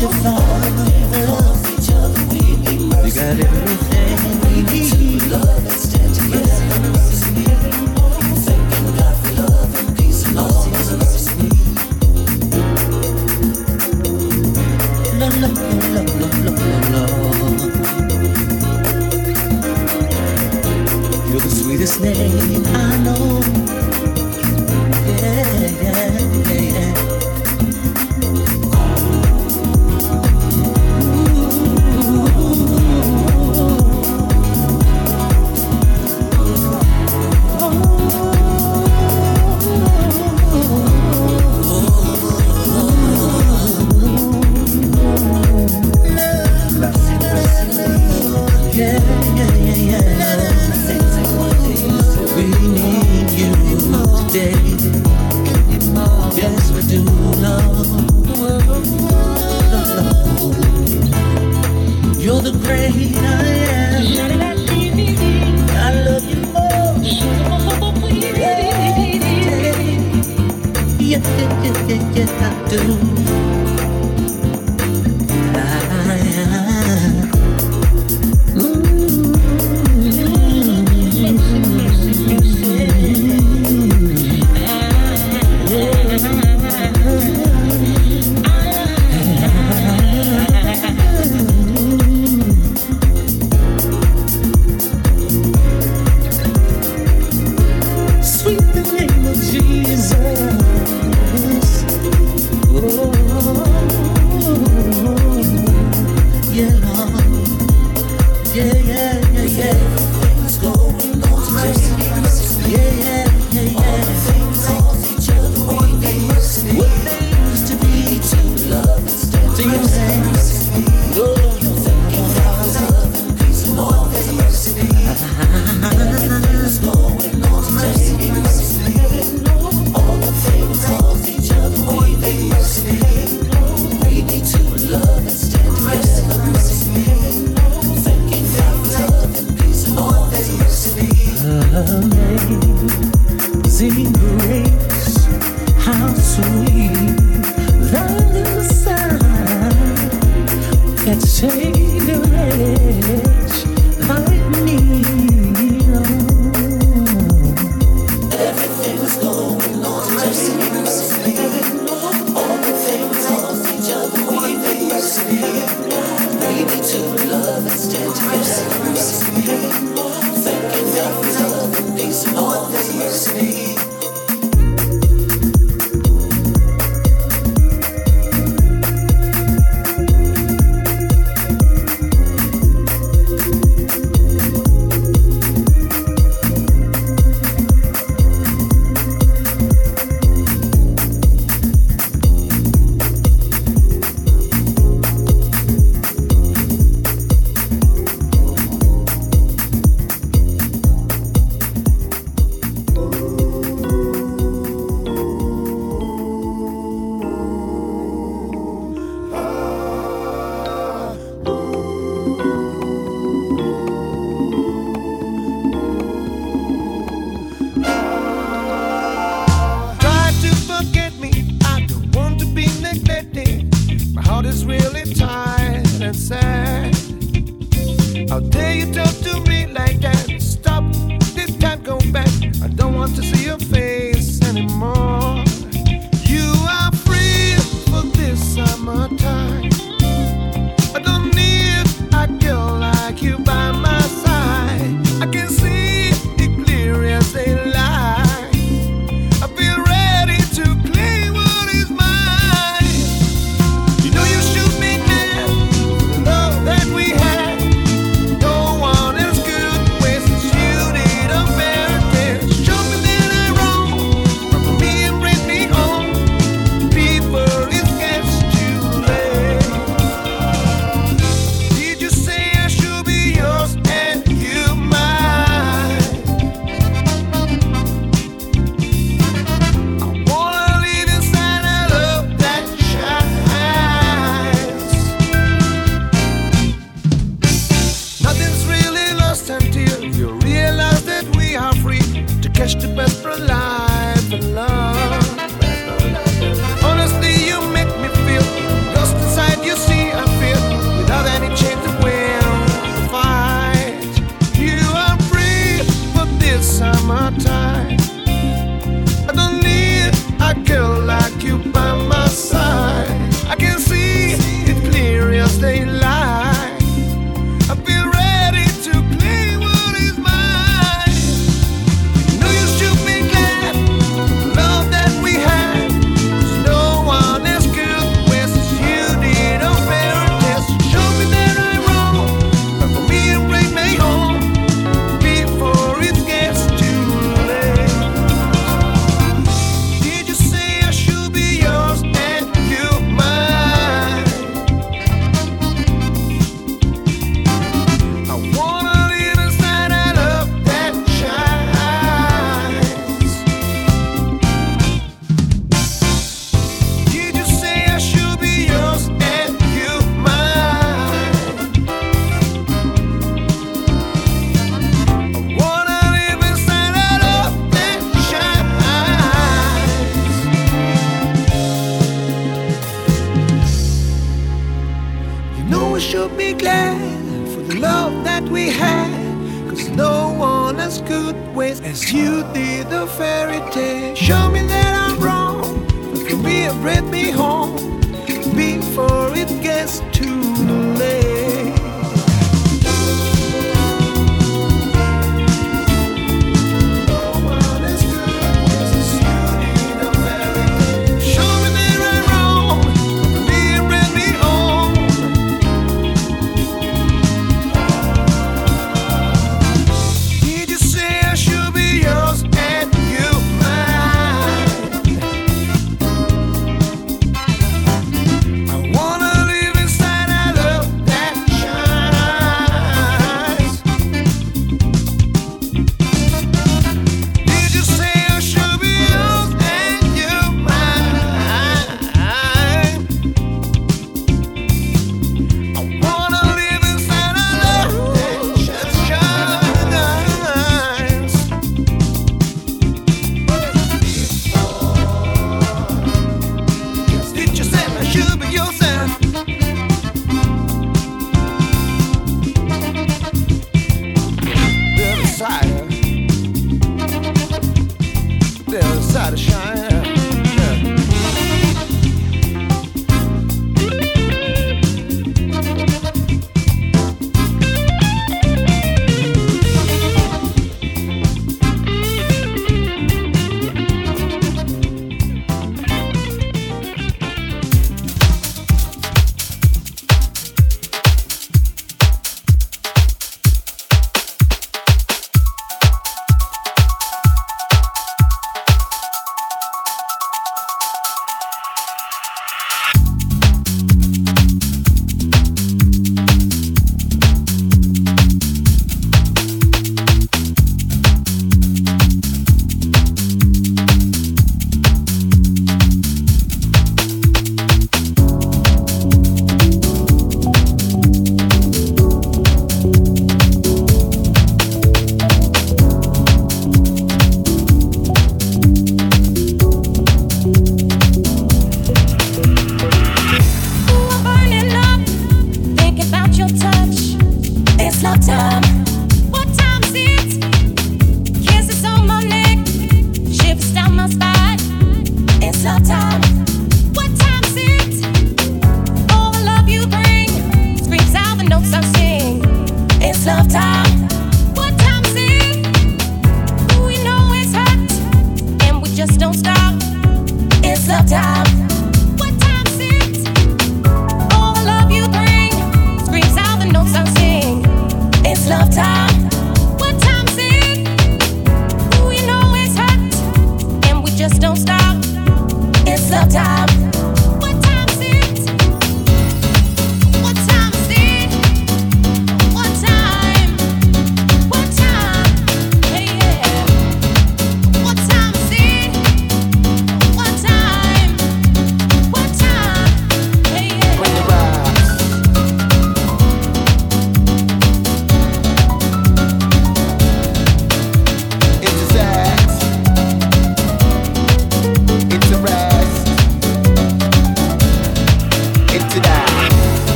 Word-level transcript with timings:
to 0.00 0.08
find 0.08 0.39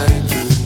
burning 0.00 0.59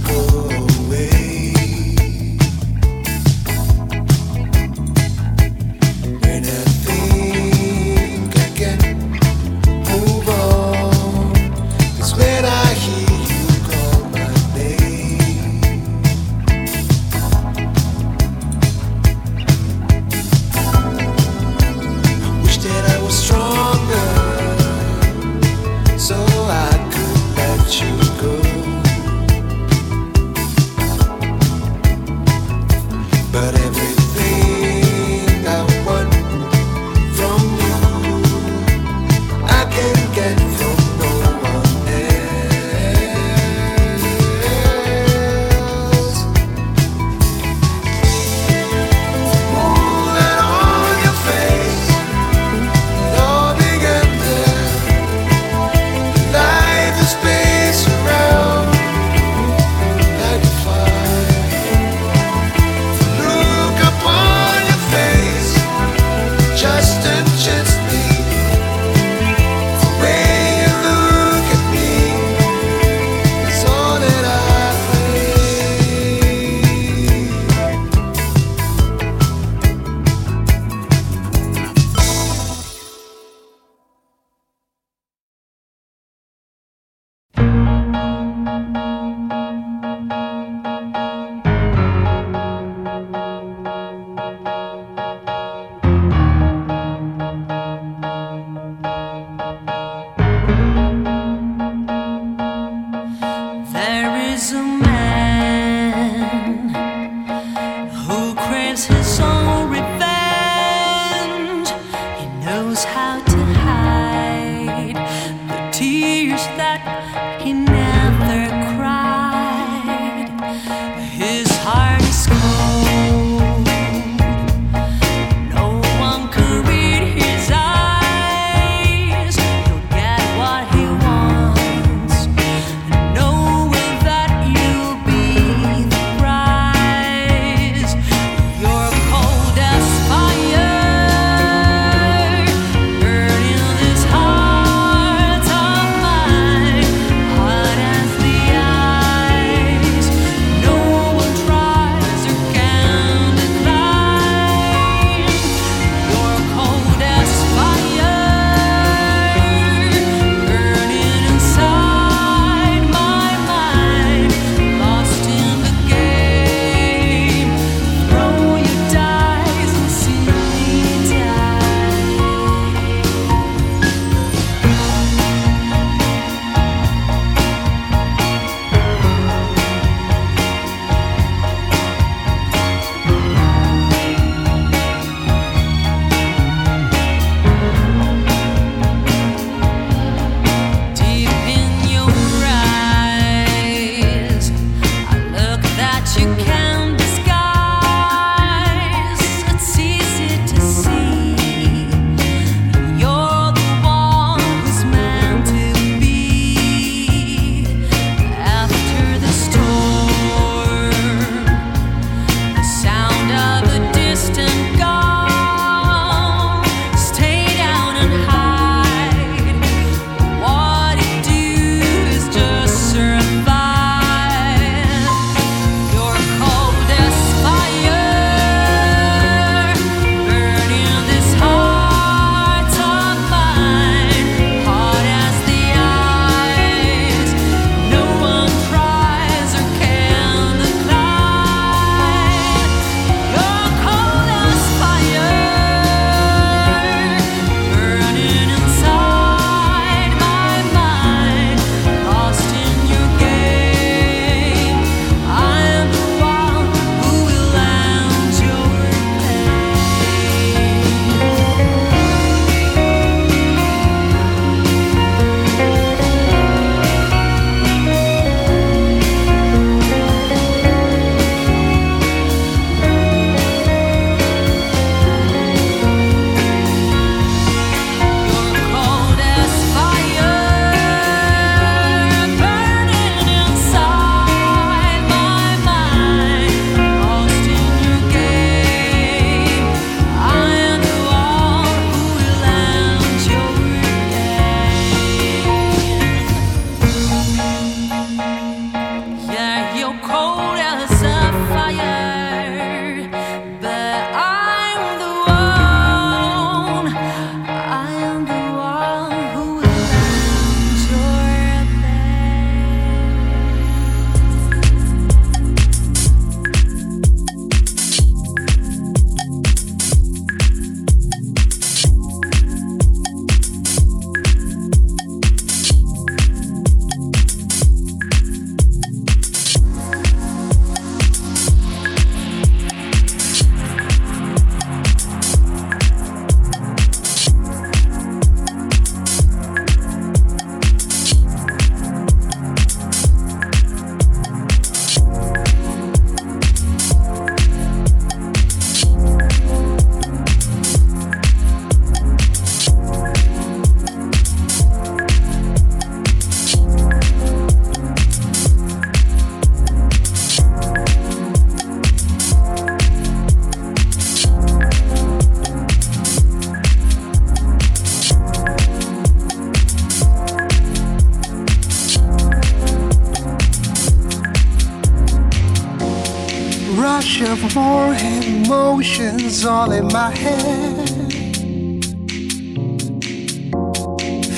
all 379.47 379.73
in 379.73 379.87
my 379.89 380.11
head. 380.11 380.89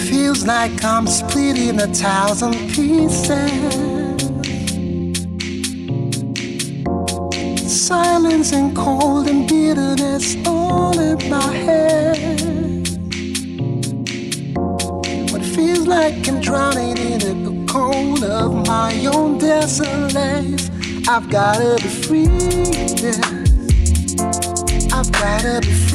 Feels 0.08 0.46
like 0.46 0.84
I'm 0.84 1.06
splitting 1.06 1.80
a 1.80 1.86
thousand 1.86 2.54
pieces. 2.70 3.30
Silence 7.88 8.52
and 8.52 8.74
cold 8.76 9.28
and 9.28 9.48
bitterness 9.48 10.36
all 10.46 10.98
in 10.98 11.18
my 11.30 11.52
head. 11.52 12.88
What 15.30 15.42
feels 15.42 15.86
like 15.86 16.28
I'm 16.28 16.40
drowning 16.40 16.96
in 16.98 17.18
the 17.44 17.72
cold 17.72 18.24
of 18.24 18.66
my 18.66 19.06
own 19.06 19.38
desolate. 19.38 20.70
I've 21.08 21.28
gotta 21.30 21.76
be 21.82 21.88
free. 21.88 22.26
Yeah. 23.02 23.35
Before. 25.46 25.85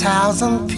thousand 0.00 0.69